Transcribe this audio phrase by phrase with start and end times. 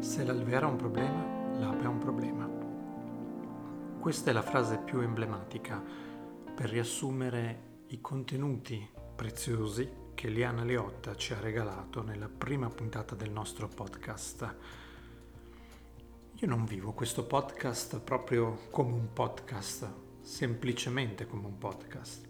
[0.00, 2.48] Se l'alveare ha un problema, l'ape ha un problema.
[3.98, 5.82] Questa è la frase più emblematica
[6.54, 13.32] per riassumere i contenuti preziosi che Liana Leotta ci ha regalato nella prima puntata del
[13.32, 14.56] nostro podcast.
[16.32, 22.24] Io non vivo questo podcast proprio come un podcast, semplicemente come un podcast.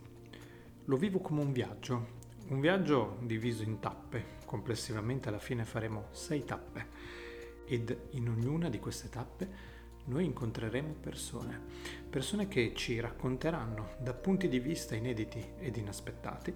[0.86, 2.06] Lo vivo come un viaggio,
[2.48, 7.27] un viaggio diviso in tappe, complessivamente alla fine faremo sei tappe
[7.68, 11.60] ed in ognuna di queste tappe noi incontreremo persone,
[12.08, 16.52] persone che ci racconteranno da punti di vista inediti ed inaspettati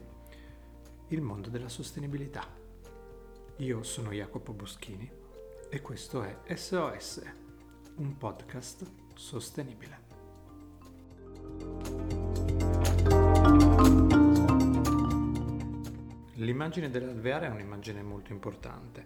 [1.09, 2.49] il mondo della sostenibilità.
[3.57, 5.11] Io sono Jacopo Boschini
[5.69, 7.23] e questo è SOS,
[7.97, 10.01] un podcast sostenibile.
[16.37, 19.05] L'immagine dell'alveare è un'immagine molto importante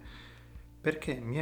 [0.81, 1.41] perché mi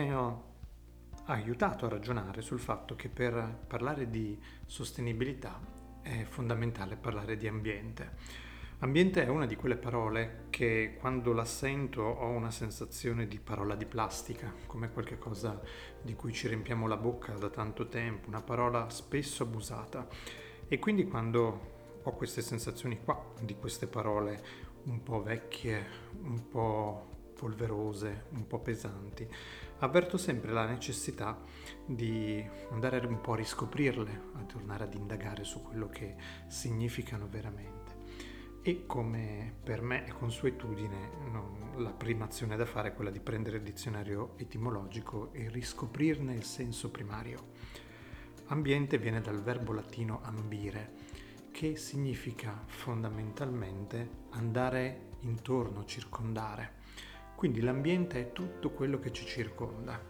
[1.27, 5.58] ha aiutato a ragionare sul fatto che per parlare di sostenibilità
[6.03, 8.42] è fondamentale parlare di ambiente.
[8.80, 13.75] Ambiente è una di quelle parole che quando la sento ho una sensazione di parola
[13.77, 15.58] di plastica, come qualcosa
[16.02, 20.06] di cui ci riempiamo la bocca da tanto tempo, una parola spesso abusata.
[20.69, 24.45] E quindi quando ho queste sensazioni qua, di queste parole
[24.84, 25.86] un po' vecchie,
[26.22, 27.14] un po'
[27.45, 29.28] polverose, un po' pesanti,
[29.81, 31.39] avverto sempre la necessità
[31.84, 37.83] di andare un po' a riscoprirle, a tornare ad indagare su quello che significano veramente.
[38.62, 41.11] E come per me è consuetudine,
[41.77, 46.45] la prima azione da fare è quella di prendere il dizionario etimologico e riscoprirne il
[46.45, 47.48] senso primario.
[48.47, 50.92] Ambiente viene dal verbo latino ambire,
[51.51, 56.84] che significa fondamentalmente andare intorno, circondare.
[57.35, 60.01] Quindi l'ambiente è tutto quello che ci circonda.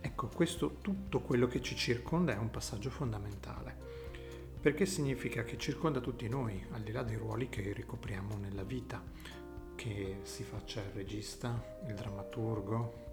[0.00, 3.76] Ecco, questo tutto quello che ci circonda è un passaggio fondamentale,
[4.60, 9.02] perché significa che circonda tutti noi, al di là dei ruoli che ricopriamo nella vita,
[9.74, 13.06] che si faccia il regista, il drammaturgo,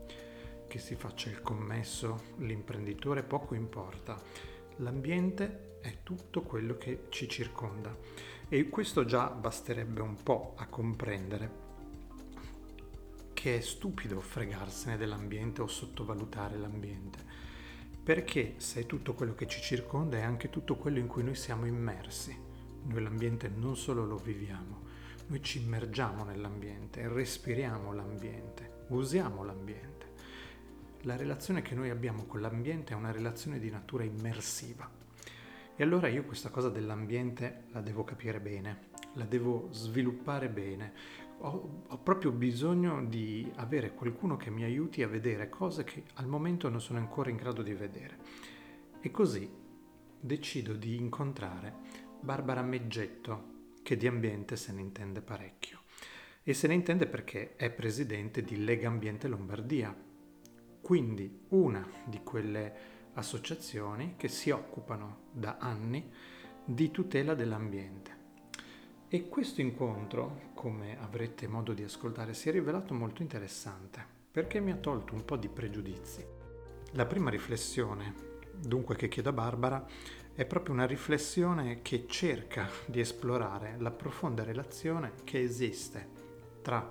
[0.67, 4.21] che si faccia il commesso, l'imprenditore, poco importa.
[4.77, 7.95] L'ambiente è tutto quello che ci circonda
[8.49, 11.64] e questo già basterebbe un po' a comprendere
[13.45, 17.19] che è stupido fregarsene dell'ambiente o sottovalutare l'ambiente,
[18.03, 21.35] perché se è tutto quello che ci circonda è anche tutto quello in cui noi
[21.35, 22.35] siamo immersi.
[22.85, 24.81] Noi l'ambiente non solo lo viviamo,
[25.27, 30.13] noi ci immergiamo nell'ambiente, respiriamo l'ambiente, usiamo l'ambiente.
[31.01, 34.89] La relazione che noi abbiamo con l'ambiente è una relazione di natura immersiva.
[35.75, 40.93] E allora io questa cosa dell'ambiente la devo capire bene, la devo sviluppare bene,
[41.39, 46.27] ho, ho, proprio bisogno di avere qualcuno che mi aiuti a vedere cose che al
[46.27, 48.17] momento non sono ancora in grado di vedere.
[49.01, 49.49] E così
[50.19, 51.73] decido di incontrare
[52.19, 53.53] Barbara Meggetto,
[53.83, 55.81] che di ambiente se ne intende parecchio.
[56.43, 59.95] E se ne intende perché è presidente di Lega Ambiente Lombardia,
[60.81, 66.11] quindi una di quelle associazioni che si occupano da anni
[66.63, 68.24] di tutela dell'ambiente.
[69.15, 74.73] E questo incontro, come avrete modo di ascoltare, si è rivelato molto interessante perché mi
[74.73, 76.21] ha tolto un po' di pregiudizi.
[76.95, 78.13] La prima riflessione,
[78.59, 79.87] dunque, che chiedo a Barbara
[80.33, 86.09] è proprio una riflessione che cerca di esplorare la profonda relazione che esiste
[86.61, 86.85] tra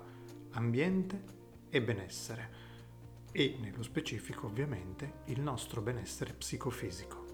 [0.53, 1.21] ambiente
[1.69, 2.49] e benessere
[3.31, 7.24] e, nello specifico, ovviamente, il nostro benessere psicofisico.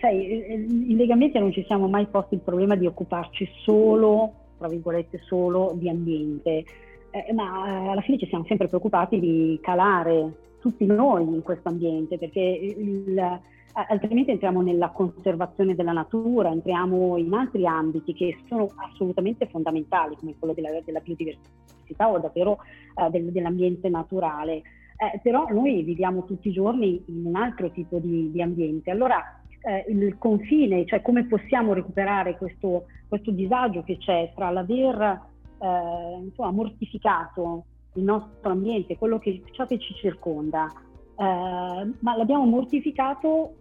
[0.00, 5.20] Sai, in Legamenti non ci siamo mai posti il problema di occuparci solo, tra virgolette,
[5.24, 6.64] solo di ambiente,
[7.10, 11.68] eh, ma eh, alla fine ci siamo sempre preoccupati di calare tutti noi in questo
[11.68, 13.40] ambiente, perché il,
[13.72, 20.34] altrimenti entriamo nella conservazione della natura, entriamo in altri ambiti che sono assolutamente fondamentali, come
[20.38, 22.58] quello della, della biodiversità o davvero
[22.94, 24.62] eh, del, dell'ambiente naturale.
[24.98, 28.90] Eh, però noi viviamo tutti i giorni in un altro tipo di, di ambiente.
[28.90, 29.22] Allora
[29.66, 35.20] eh, il confine, cioè come possiamo recuperare questo, questo disagio che c'è tra l'aver
[35.58, 37.64] eh, insomma, mortificato
[37.94, 43.54] il nostro ambiente, quello che, ciò che ci circonda, eh, ma l'abbiamo mortificato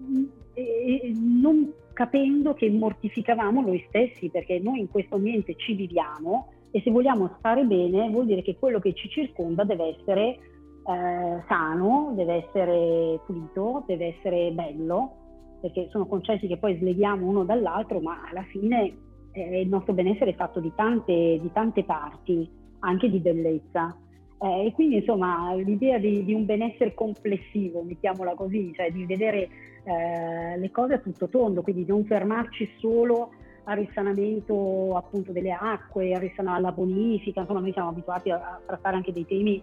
[0.00, 0.24] mm,
[0.54, 6.80] e, non capendo che mortificavamo noi stessi, perché noi in questo ambiente ci viviamo e
[6.80, 10.38] se vogliamo stare bene vuol dire che quello che ci circonda deve essere
[10.84, 17.44] eh, sano, deve essere pulito, deve essere bello, perché sono concetti che poi sleghiamo uno
[17.44, 18.96] dall'altro, ma alla fine
[19.32, 22.48] eh, il nostro benessere è fatto di tante, di tante parti,
[22.80, 23.96] anche di bellezza.
[24.38, 29.48] Eh, e quindi insomma l'idea di, di, un benessere complessivo, mettiamola così, cioè di vedere
[29.84, 33.30] eh, le cose a tutto tondo, quindi non fermarci solo
[33.64, 36.12] al risanamento appunto delle acque,
[36.44, 39.62] alla bonifica, insomma noi siamo abituati a, a trattare anche dei temi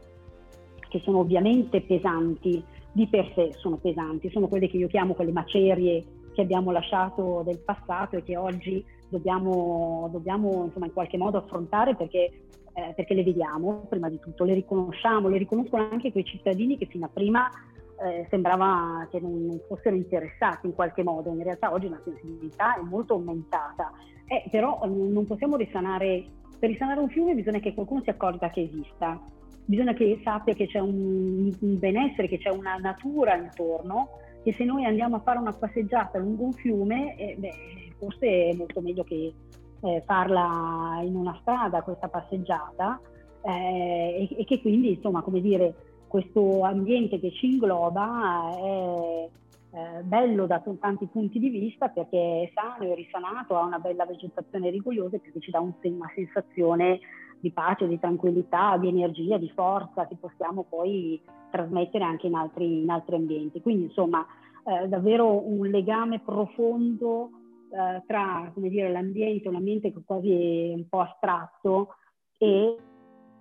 [0.89, 5.31] che sono ovviamente pesanti, di per sé sono pesanti, sono quelle che io chiamo quelle
[5.31, 6.03] macerie
[6.33, 11.95] che abbiamo lasciato del passato e che oggi dobbiamo, dobbiamo insomma, in qualche modo affrontare
[11.95, 12.31] perché,
[12.73, 16.85] eh, perché, le vediamo prima di tutto, le riconosciamo, le riconoscono anche quei cittadini che
[16.85, 17.49] fino a prima
[18.01, 22.81] eh, sembrava che non, fossero interessati in qualche modo, in realtà oggi la sensibilità è
[22.81, 23.91] molto aumentata,
[24.25, 26.25] eh, però non possiamo risanare,
[26.57, 29.19] per risanare un fiume bisogna che qualcuno si accorga che esista,
[29.65, 34.09] bisogna che sappia che c'è un, un benessere, che c'è una natura intorno
[34.43, 38.53] che se noi andiamo a fare una passeggiata lungo un fiume, eh, beh, forse è
[38.53, 39.33] molto meglio che
[39.81, 42.99] eh, farla in una strada questa passeggiata
[43.41, 45.75] eh, e, e, che quindi, insomma, come dire,
[46.07, 49.29] questo ambiente che ci ingloba è
[49.71, 54.05] eh, bello da tanti punti di vista perché è sano, è risanato, ha una bella
[54.05, 56.99] vegetazione rigogliosa e perché ci dà un, una sensazione
[57.39, 62.81] di pace, di tranquillità, di energia, di forza che possiamo poi trasmettere anche in altri,
[62.81, 63.61] in altri ambienti.
[63.61, 64.25] Quindi insomma
[64.65, 67.29] eh, davvero un legame profondo
[67.71, 71.95] eh, tra dire, l'ambiente, un ambiente che quasi è un po' astratto
[72.37, 72.77] e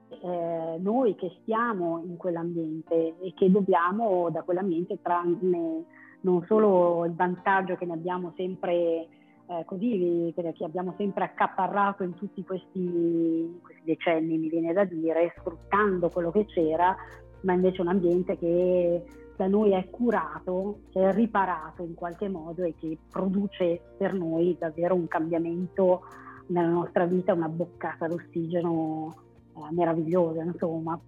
[0.09, 5.85] eh, noi che stiamo in quell'ambiente e che dobbiamo da quell'ambiente trarne
[6.21, 9.07] non solo il vantaggio che ne abbiamo sempre
[9.49, 15.35] eh, così, che abbiamo sempre accaparrato in tutti questi, questi decenni, mi viene da dire,
[15.39, 16.95] sfruttando quello che c'era,
[17.43, 19.03] ma invece un ambiente che
[19.37, 24.95] da noi è curato, è riparato in qualche modo e che produce per noi davvero
[24.95, 26.03] un cambiamento
[26.49, 29.15] nella nostra vita, una boccata d'ossigeno
[29.55, 31.01] eh, meravigliosa, insomma.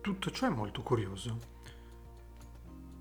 [0.00, 1.36] Tutto ciò è molto curioso,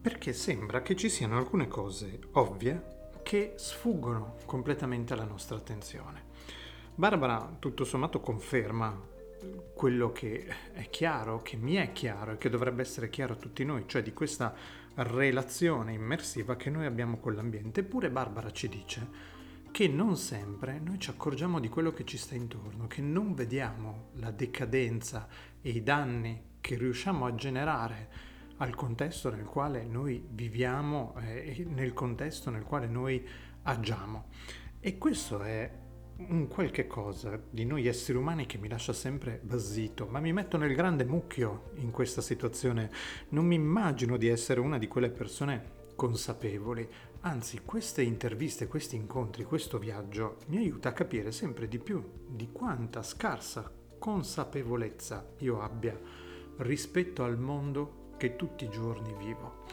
[0.07, 6.27] perché sembra che ci siano alcune cose ovvie che sfuggono completamente alla nostra attenzione.
[6.95, 8.97] Barbara tutto sommato conferma
[9.73, 13.65] quello che è chiaro, che mi è chiaro e che dovrebbe essere chiaro a tutti
[13.65, 14.55] noi, cioè di questa
[14.93, 17.81] relazione immersiva che noi abbiamo con l'ambiente.
[17.81, 19.05] Eppure Barbara ci dice
[19.71, 24.11] che non sempre noi ci accorgiamo di quello che ci sta intorno, che non vediamo
[24.13, 25.27] la decadenza
[25.61, 31.65] e i danni che riusciamo a generare al contesto nel quale noi viviamo eh, e
[31.65, 33.25] nel contesto nel quale noi
[33.63, 34.25] agiamo.
[34.79, 35.71] E questo è
[36.17, 40.57] un qualche cosa di noi esseri umani che mi lascia sempre basito, ma mi metto
[40.57, 42.89] nel grande mucchio in questa situazione.
[43.29, 46.87] Non mi immagino di essere una di quelle persone consapevoli.
[47.21, 52.49] Anzi, queste interviste, questi incontri, questo viaggio mi aiuta a capire sempre di più di
[52.51, 55.99] quanta scarsa consapevolezza io abbia
[56.57, 59.63] rispetto al mondo che tutti i giorni vivo.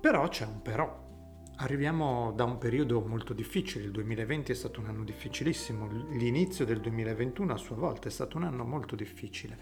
[0.00, 1.08] Però c'è un però.
[1.56, 6.80] Arriviamo da un periodo molto difficile, il 2020 è stato un anno difficilissimo, l'inizio del
[6.80, 9.58] 2021 a sua volta è stato un anno molto difficile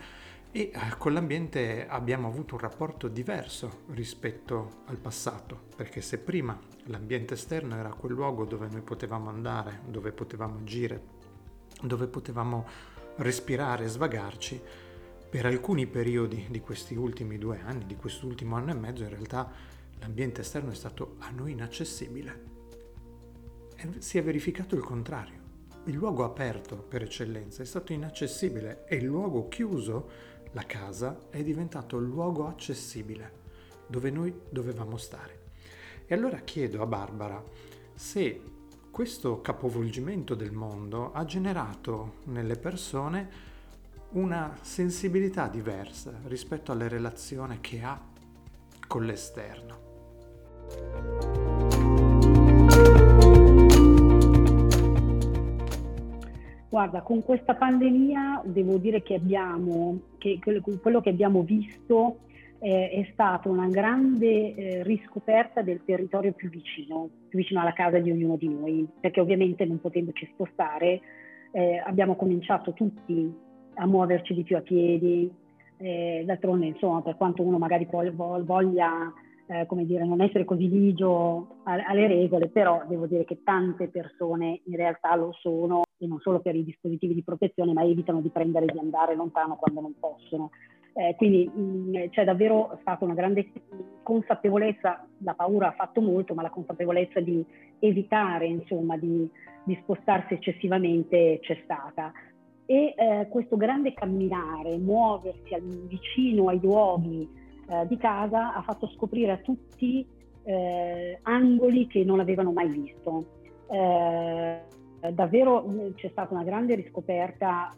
[0.50, 6.58] e eh, con l'ambiente abbiamo avuto un rapporto diverso rispetto al passato, perché se prima
[6.84, 11.02] l'ambiente esterno era quel luogo dove noi potevamo andare, dove potevamo agire,
[11.82, 12.66] dove potevamo
[13.16, 14.60] respirare e svagarci,
[15.28, 19.50] per alcuni periodi di questi ultimi due anni, di quest'ultimo anno e mezzo, in realtà
[19.98, 22.56] l'ambiente esterno è stato a noi inaccessibile.
[23.76, 25.36] E si è verificato il contrario.
[25.84, 30.08] Il luogo aperto per eccellenza è stato inaccessibile e il luogo chiuso,
[30.52, 33.46] la casa, è diventato il luogo accessibile
[33.86, 35.46] dove noi dovevamo stare.
[36.06, 37.42] E allora chiedo a Barbara
[37.94, 38.40] se
[38.90, 43.47] questo capovolgimento del mondo ha generato nelle persone
[44.10, 48.00] una sensibilità diversa rispetto alle relazioni che ha
[48.86, 49.86] con l'esterno.
[56.70, 60.38] Guarda, con questa pandemia devo dire che abbiamo, che
[60.80, 62.20] quello che abbiamo visto
[62.60, 67.98] eh, è stata una grande eh, riscoperta del territorio più vicino, più vicino alla casa
[67.98, 71.00] di ognuno di noi, perché ovviamente non potendoci spostare
[71.52, 73.46] eh, abbiamo cominciato tutti
[73.78, 75.30] a muoverci di più a piedi,
[75.78, 79.12] eh, d'altronde insomma per quanto uno magari voglia
[79.50, 84.60] eh, come dire, non essere così ligio alle regole, però devo dire che tante persone
[84.64, 88.28] in realtà lo sono e non solo per i dispositivi di protezione, ma evitano di
[88.28, 90.50] prendere e di andare lontano quando non possono.
[90.92, 93.50] Eh, quindi mh, c'è davvero stata una grande
[94.02, 97.44] consapevolezza la paura ha fatto molto, ma la consapevolezza di
[97.78, 99.28] evitare insomma, di,
[99.64, 102.12] di spostarsi eccessivamente c'è stata.
[102.70, 107.26] E eh, questo grande camminare, muoversi al, vicino ai luoghi
[107.66, 110.06] eh, di casa ha fatto scoprire a tutti
[110.42, 113.24] eh, angoli che non avevano mai visto.
[113.70, 114.60] Eh,
[115.14, 117.74] davvero mm, c'è stata una grande riscoperta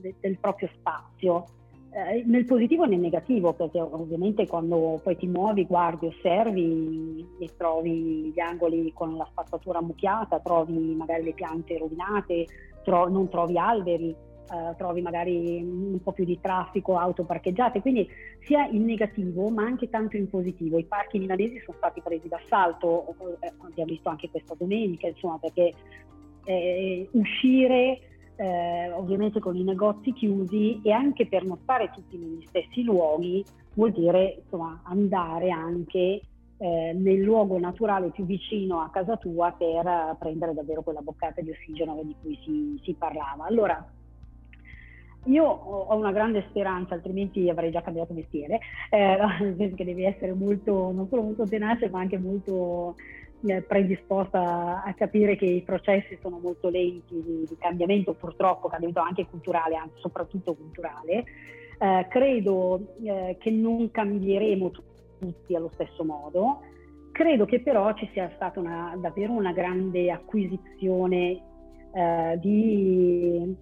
[0.00, 1.46] de, del proprio spazio,
[1.90, 7.48] eh, nel positivo e nel negativo, perché ovviamente quando poi ti muovi, guardi, osservi e
[7.56, 12.46] trovi gli angoli con la spazzatura ammucchiata, trovi magari le piante rovinate,
[12.82, 14.14] tro- non trovi alberi,
[14.46, 18.06] Uh, trovi magari un po' più di traffico, auto parcheggiate, quindi
[18.40, 20.78] sia in negativo ma anche tanto in positivo.
[20.78, 25.72] I parchi milanesi sono stati presi d'assalto, eh, abbiamo visto anche questa domenica, insomma, perché
[26.44, 28.00] eh, uscire
[28.36, 33.42] eh, ovviamente con i negozi chiusi e anche per non stare tutti negli stessi luoghi
[33.74, 36.20] vuol dire insomma, andare anche
[36.58, 41.50] eh, nel luogo naturale più vicino a casa tua per prendere davvero quella boccata di
[41.50, 43.44] ossigeno di cui si, si parlava.
[43.46, 43.84] Allora,
[45.24, 50.92] io ho una grande speranza, altrimenti avrei già cambiato mestiere, eh, che devi essere molto,
[50.92, 52.96] non solo molto tenace, ma anche molto
[53.46, 59.00] eh, predisposta a capire che i processi sono molto lenti di, di cambiamento, purtroppo cambiamento
[59.00, 61.24] anche culturale, anzi soprattutto culturale.
[61.78, 66.60] Eh, credo eh, che non cambieremo tutti allo stesso modo,
[67.12, 71.42] credo che però ci sia stata una, davvero una grande acquisizione
[71.94, 73.56] eh, di,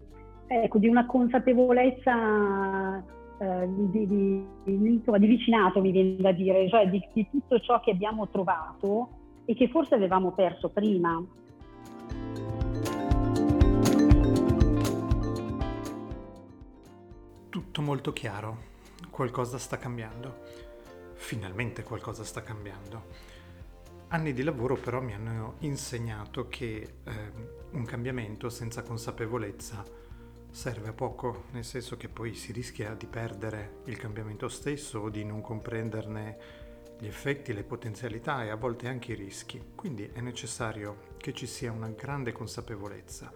[0.46, 3.02] ecco, di, una consapevolezza
[3.38, 7.90] eh, di, di, di, vicinato, mi viene da dire, cioè di, di tutto ciò che
[7.90, 9.08] abbiamo trovato
[9.44, 11.20] e che forse avevamo perso prima.
[17.48, 18.56] Tutto molto chiaro,
[19.10, 20.36] qualcosa sta cambiando,
[21.14, 23.30] finalmente qualcosa sta cambiando.
[24.08, 27.12] Anni di lavoro però mi hanno insegnato che eh,
[27.72, 29.82] un cambiamento senza consapevolezza
[30.52, 35.08] serve a poco, nel senso che poi si rischia di perdere il cambiamento stesso o
[35.08, 36.60] di non comprenderne
[36.98, 39.60] gli effetti, le potenzialità e a volte anche i rischi.
[39.74, 43.32] Quindi è necessario che ci sia una grande consapevolezza.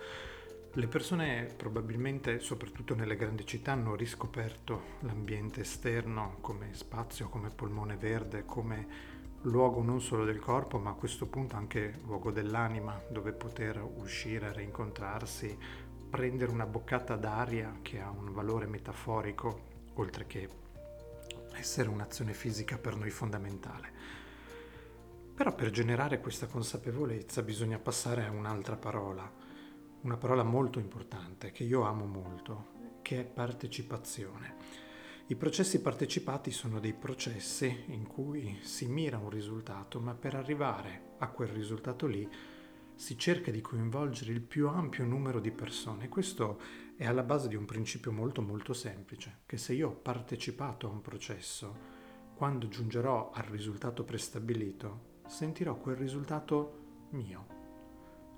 [0.73, 7.97] Le persone probabilmente, soprattutto nelle grandi città, hanno riscoperto l'ambiente esterno come spazio, come polmone
[7.97, 13.33] verde, come luogo non solo del corpo, ma a questo punto anche luogo dell'anima, dove
[13.33, 15.57] poter uscire, rincontrarsi,
[16.17, 20.49] prendere una boccata d'aria che ha un valore metaforico, oltre che
[21.53, 23.93] essere un'azione fisica per noi fondamentale.
[25.35, 29.31] Però per generare questa consapevolezza bisogna passare a un'altra parola,
[30.01, 32.69] una parola molto importante che io amo molto,
[33.03, 34.55] che è partecipazione.
[35.27, 41.13] I processi partecipati sono dei processi in cui si mira un risultato, ma per arrivare
[41.19, 42.27] a quel risultato lì
[42.97, 46.09] si cerca di coinvolgere il più ampio numero di persone.
[46.09, 46.59] Questo
[46.97, 50.91] è alla base di un principio molto molto semplice, che se io ho partecipato a
[50.91, 51.95] un processo,
[52.35, 57.55] quando giungerò al risultato prestabilito, sentirò quel risultato mio.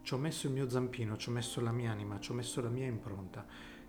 [0.03, 2.61] Ci ho messo il mio zampino, ci ho messo la mia anima, ci ho messo
[2.61, 3.47] la mia impronta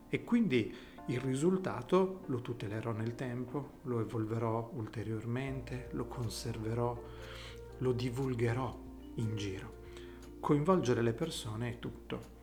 [0.08, 0.74] e quindi
[1.08, 7.04] il risultato lo tutelerò nel tempo, lo evolverò ulteriormente, lo conserverò,
[7.80, 8.80] lo divulgherò
[9.16, 9.79] in giro.
[10.40, 12.38] Coinvolgere le persone è tutto.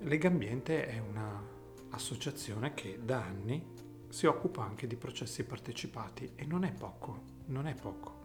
[0.00, 3.64] Legambiente è un'associazione che da anni
[4.08, 8.22] si occupa anche di processi partecipati e non è poco, non è poco.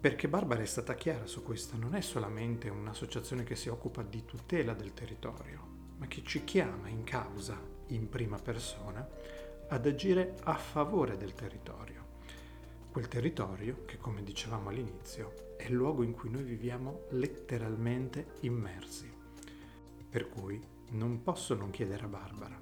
[0.00, 4.24] Perché Barbara è stata chiara su questo, non è solamente un'associazione che si occupa di
[4.24, 5.60] tutela del territorio,
[5.98, 9.06] ma che ci chiama in causa, in prima persona,
[9.68, 12.02] ad agire a favore del territorio.
[12.90, 19.10] Quel territorio che, come dicevamo all'inizio, è il luogo in cui noi viviamo letteralmente immersi.
[20.10, 22.60] Per cui non posso non chiedere a Barbara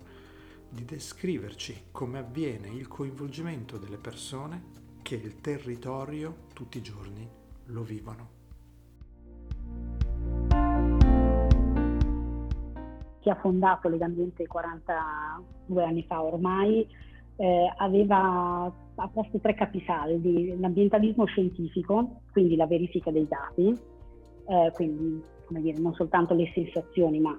[0.68, 7.28] di descriverci come avviene il coinvolgimento delle persone che il territorio tutti i giorni
[7.66, 8.30] lo vivono.
[13.18, 16.88] Chi ha fondato Legambiente 42 anni fa ormai
[17.36, 23.76] eh, aveva a posto tre capisaldi, l'ambientalismo scientifico, quindi la verifica dei dati,
[24.46, 27.38] eh, quindi dire, non soltanto le sensazioni, ma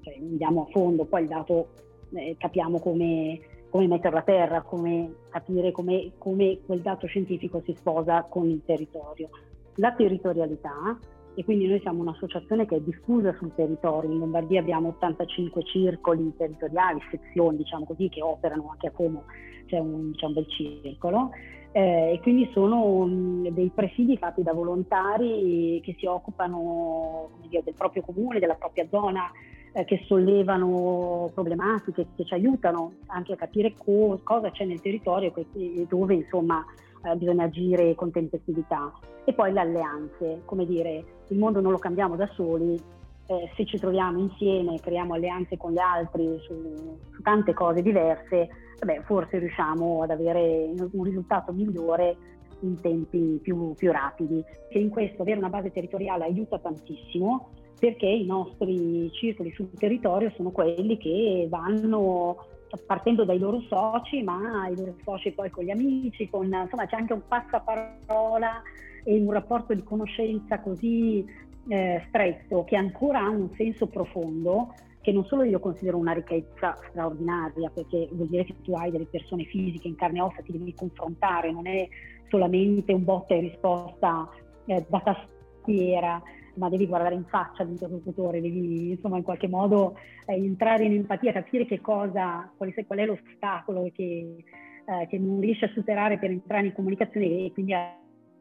[0.00, 1.68] cioè, andiamo a fondo, poi il dato
[2.12, 7.74] eh, capiamo come, come metterlo a terra, come capire come, come quel dato scientifico si
[7.74, 9.28] sposa con il territorio.
[9.76, 10.96] La territorialità,
[11.34, 16.32] e quindi noi siamo un'associazione che è diffusa sul territorio, in Lombardia abbiamo 85 circoli
[16.36, 19.24] territoriali, sezioni diciamo così, che operano anche a Como,
[19.66, 21.30] c'è un, c'è un bel circolo,
[21.72, 27.74] eh, e quindi sono mh, dei presidi fatti da volontari che si occupano dire, del
[27.74, 29.30] proprio comune, della propria zona,
[29.72, 35.32] eh, che sollevano problematiche, che ci aiutano anche a capire co- cosa c'è nel territorio
[35.34, 36.64] e dove insomma
[37.04, 38.92] eh, bisogna agire con tempestività.
[39.24, 42.80] E poi le alleanze, come dire, il mondo non lo cambiamo da soli,
[43.26, 48.48] eh, se ci troviamo insieme, creiamo alleanze con gli altri su, su tante cose diverse,
[48.84, 52.16] beh, forse riusciamo ad avere un risultato migliore
[52.60, 54.42] in tempi più, più rapidi.
[54.68, 60.32] E in questo avere una base territoriale aiuta tantissimo perché i nostri circoli sul territorio
[60.36, 62.46] sono quelli che vanno
[62.86, 66.96] partendo dai loro soci, ma i loro soci poi con gli amici, con, insomma c'è
[66.96, 68.62] anche un passaparola
[69.04, 71.24] e un rapporto di conoscenza così
[71.68, 76.78] eh, stretto che ancora ha un senso profondo che non solo io considero una ricchezza
[76.88, 80.52] straordinaria, perché vuol dire che tu hai delle persone fisiche in carne e ossa, ti
[80.52, 81.86] devi confrontare, non è
[82.30, 84.26] solamente un botta e risposta
[84.64, 86.22] eh, da tastiera,
[86.54, 89.96] ma devi guardare in faccia l'interlocutore, devi insomma in qualche modo
[90.26, 94.44] eh, entrare in empatia, capire che cosa, qual è, qual è l'ostacolo che,
[94.84, 97.96] eh, che, non riesci a superare per entrare in comunicazione e quindi a,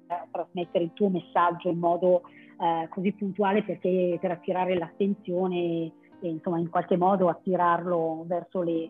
[0.08, 2.24] a trasmettere il tuo messaggio in modo
[2.60, 5.92] eh, così puntuale perché per attirare l'attenzione
[6.22, 8.90] e insomma in qualche modo attirarlo verso le,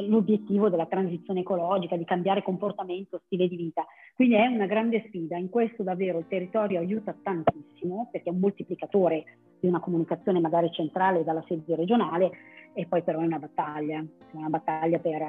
[0.00, 3.84] l'obiettivo della transizione ecologica, di cambiare comportamento, stile di vita.
[4.14, 8.40] Quindi è una grande sfida, in questo davvero il territorio aiuta tantissimo perché è un
[8.40, 9.24] moltiplicatore
[9.60, 12.30] di una comunicazione magari centrale dalla sede regionale
[12.72, 15.22] e poi però è una battaglia, è una battaglia per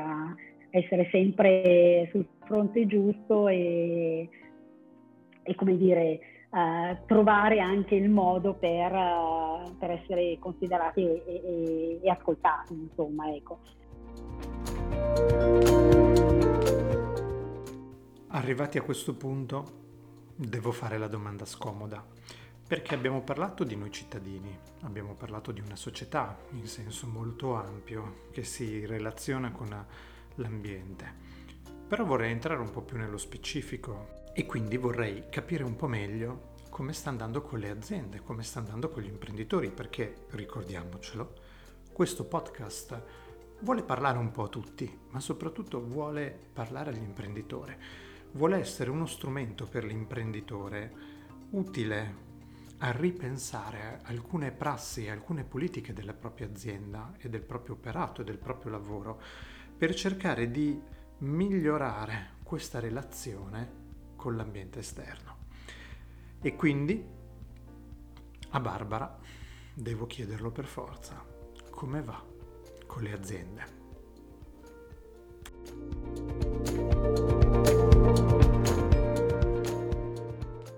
[0.69, 4.27] essere sempre sul fronte giusto e,
[5.43, 11.99] e come dire, uh, trovare anche il modo per, uh, per essere considerati e, e,
[12.01, 13.59] e ascoltati, insomma, ecco.
[18.27, 19.81] Arrivati a questo punto,
[20.35, 22.05] devo fare la domanda scomoda,
[22.67, 28.27] perché abbiamo parlato di noi cittadini, abbiamo parlato di una società in senso molto ampio
[28.31, 29.85] che si relaziona con
[30.35, 31.13] l'ambiente,
[31.87, 36.51] però vorrei entrare un po' più nello specifico e quindi vorrei capire un po' meglio
[36.69, 41.33] come sta andando con le aziende, come sta andando con gli imprenditori, perché ricordiamocelo,
[41.93, 43.01] questo podcast
[43.63, 47.79] vuole parlare un po' a tutti, ma soprattutto vuole parlare all'imprenditore,
[48.33, 51.11] vuole essere uno strumento per l'imprenditore
[51.51, 52.31] utile
[52.79, 58.37] a ripensare alcune prassi, alcune politiche della propria azienda e del proprio operato e del
[58.37, 59.21] proprio lavoro
[59.77, 60.77] per cercare di
[61.19, 63.81] migliorare questa relazione
[64.17, 65.37] con l'ambiente esterno.
[66.41, 67.01] E quindi
[68.49, 69.17] a Barbara
[69.73, 71.25] devo chiederlo per forza,
[71.69, 72.31] come va
[72.93, 73.61] con le aziende?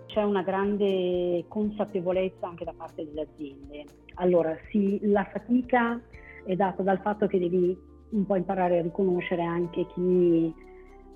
[0.08, 3.84] C'è una grande consapevolezza anche da parte delle aziende.
[4.16, 6.00] Allora, sì, la fatica
[6.46, 7.78] è data dal fatto che devi
[8.12, 10.54] un po' imparare a riconoscere anche chi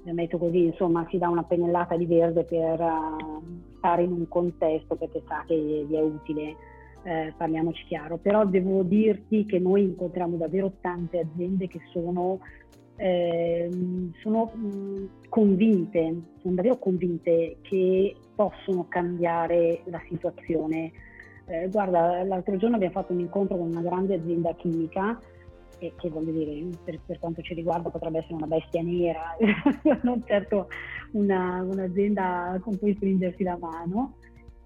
[0.03, 3.41] metto così, insomma, si dà una pennellata di verde per uh,
[3.77, 6.55] stare in un contesto perché sa che gli è utile,
[7.03, 8.17] eh, parliamoci chiaro.
[8.17, 12.39] Però devo dirti che noi incontriamo davvero tante aziende che sono,
[12.95, 13.69] eh,
[14.21, 14.51] sono
[15.29, 20.91] convinte, sono davvero convinte che possono cambiare la situazione.
[21.45, 25.19] Eh, guarda, l'altro giorno abbiamo fatto un incontro con una grande azienda chimica
[25.79, 29.35] che, che voglio dire, per, per, quanto ci riguarda potrebbe essere una bestia nera,
[30.03, 30.67] non certo
[31.13, 34.17] una, un'azienda con cui stringersi la mano,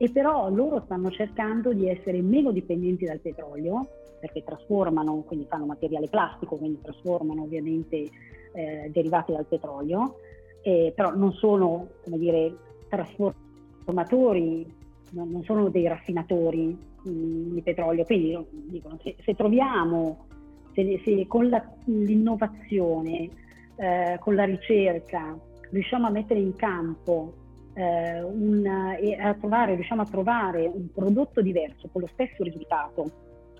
[0.03, 3.87] e però loro stanno cercando di essere meno dipendenti dal petrolio,
[4.19, 8.09] perché trasformano, quindi fanno materiale plastico, quindi trasformano ovviamente
[8.51, 10.15] eh, derivati dal petrolio,
[10.61, 12.53] eh, però non sono, come dire,
[12.89, 14.69] trasformatori,
[15.11, 20.25] non, non sono dei raffinatori mh, mm, di petrolio, quindi dicono se, se troviamo
[20.73, 23.29] se, se con la, l'innovazione,
[23.77, 25.39] eh, con la ricerca,
[25.69, 27.35] riusciamo a mettere in campo
[27.73, 28.65] eh, un,
[28.99, 33.11] e a trovare, riusciamo a trovare un prodotto diverso con lo stesso risultato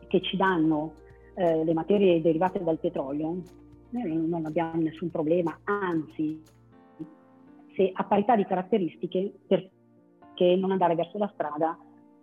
[0.07, 0.93] che ci danno
[1.35, 3.41] eh, le materie derivate dal petrolio,
[3.89, 6.41] noi non abbiamo nessun problema, anzi,
[7.75, 11.77] se a parità di caratteristiche, perché non andare verso la strada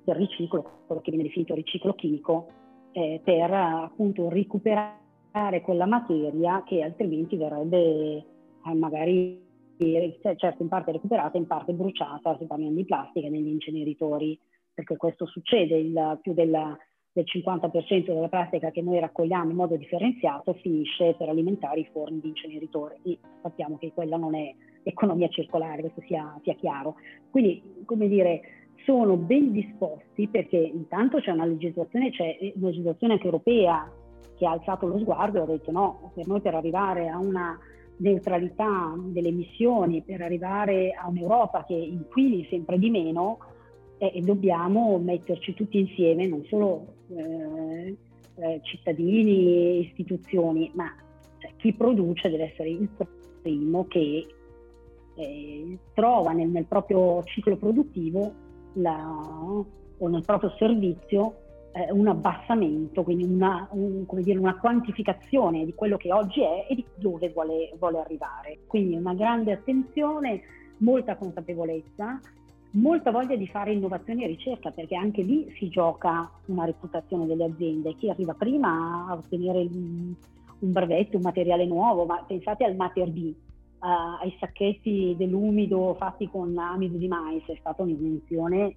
[0.04, 2.48] del riciclo, quello che viene definito riciclo chimico,
[2.92, 9.48] eh, per appunto recuperare quella materia che altrimenti verrebbe eh, magari
[10.36, 14.38] certo in parte recuperata, in parte bruciata, se parliamo di plastica, negli inceneritori,
[14.74, 16.76] perché questo succede, il, più della,
[17.12, 22.20] del 50% della plastica che noi raccogliamo in modo differenziato finisce per alimentare i forni
[22.20, 26.96] di inceneritore e sappiamo che quella non è economia circolare, questo sia, sia chiaro.
[27.30, 28.40] Quindi, come dire,
[28.84, 33.90] sono ben disposti perché intanto c'è una legislazione, c'è una legislazione anche europea
[34.36, 37.58] che ha alzato lo sguardo e ha detto no, per noi per arrivare a una
[38.00, 43.38] neutralità delle emissioni, per arrivare a un'Europa che inquini sempre di meno,
[43.98, 47.96] eh, dobbiamo metterci tutti insieme, non solo eh,
[48.36, 50.92] eh, cittadini, istituzioni, ma
[51.38, 52.88] cioè, chi produce deve essere il
[53.42, 54.26] primo che
[55.16, 58.32] eh, trova nel, nel, proprio ciclo produttivo
[58.74, 59.06] la,
[59.98, 61.34] o nel proprio servizio
[61.72, 66.74] eh, un abbassamento, quindi una, un, dire, una, quantificazione di quello che oggi è e
[66.74, 68.60] di dove vuole, vuole arrivare.
[68.66, 70.42] Quindi una grande attenzione,
[70.78, 72.20] molta consapevolezza,
[72.72, 77.44] molta voglia di fare innovazione e ricerca, perché anche lì si gioca una reputazione delle
[77.44, 77.94] aziende.
[77.96, 80.14] Chi arriva prima a ottenere un,
[80.58, 83.32] brevetto, un materiale nuovo, ma pensate al Mater B,
[83.80, 88.76] uh, ai sacchetti dell'umido fatti con amido di mais, è stata un'invenzione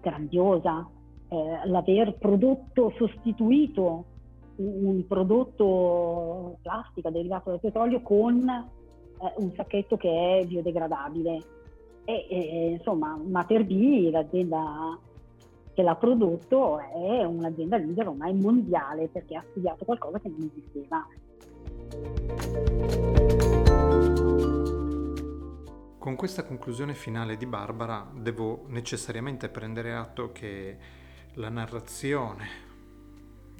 [0.00, 0.88] grandiosa.
[1.30, 4.04] Eh, l'aver prodotto, sostituito
[4.56, 11.56] un, prodotto plastica derivato dal petrolio con eh, un sacchetto che è biodegradabile.
[12.04, 13.66] E, e insomma, Mater
[14.10, 14.98] l'azienda
[15.78, 21.06] che l'ha prodotto, è un'azienda leader ormai mondiale perché ha studiato qualcosa che non esisteva.
[25.98, 30.76] Con questa conclusione finale di Barbara devo necessariamente prendere atto che
[31.38, 32.66] la narrazione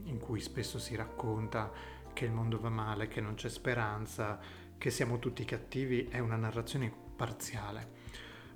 [0.05, 1.71] in cui spesso si racconta
[2.13, 4.39] che il mondo va male, che non c'è speranza,
[4.77, 7.97] che siamo tutti cattivi, è una narrazione parziale.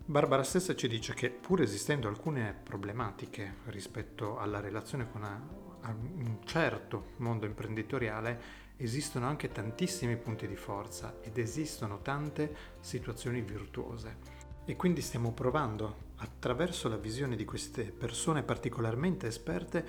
[0.04, 7.12] Barbara stessa ci dice che pur esistendo alcune problematiche rispetto alla relazione con un certo
[7.18, 14.40] mondo imprenditoriale, esistono anche tantissimi punti di forza ed esistono tante situazioni virtuose.
[14.64, 19.84] E quindi stiamo provando, attraverso la visione di queste persone particolarmente esperte,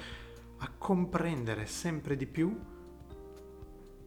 [0.58, 2.60] a comprendere sempre di più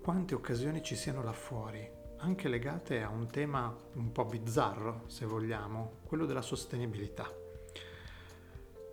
[0.00, 5.24] quante occasioni ci siano là fuori, anche legate a un tema un po' bizzarro, se
[5.24, 7.32] vogliamo, quello della sostenibilità.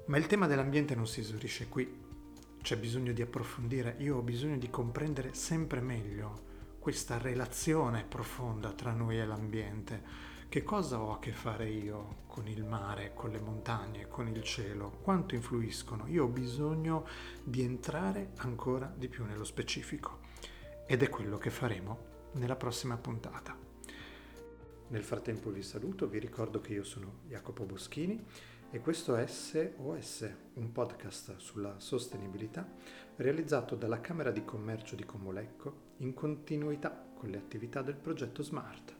[0.05, 2.01] Ma il tema dell'ambiente non si esaurisce qui,
[2.61, 6.51] c'è bisogno di approfondire, io ho bisogno di comprendere sempre meglio
[6.83, 10.03] questa relazione profonda tra noi e l'ambiente.
[10.49, 14.43] Che cosa ho a che fare io con il mare, con le montagne, con il
[14.43, 14.97] cielo?
[15.01, 16.07] Quanto influiscono?
[16.07, 17.07] Io ho bisogno
[17.41, 20.19] di entrare ancora di più nello specifico
[20.85, 23.57] ed è quello che faremo nella prossima puntata.
[24.89, 28.21] Nel frattempo vi saluto, vi ricordo che io sono Jacopo Boschini
[28.69, 32.69] e questo è SOS, un podcast sulla sostenibilità
[33.15, 38.95] realizzato dalla Camera di Commercio di Comolecco in continuità con le attività del progetto Smart.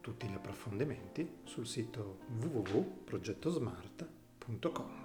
[0.00, 5.01] Tutti gli approfondimenti sul sito www.progettosmart.com.